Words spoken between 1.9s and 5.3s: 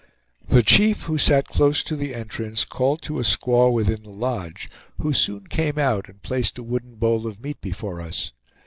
the entrance, called to a squaw within the lodge, who